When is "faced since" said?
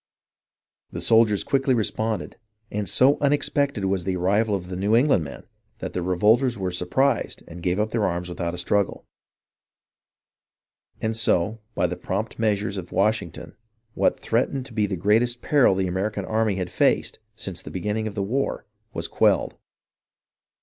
16.71-17.61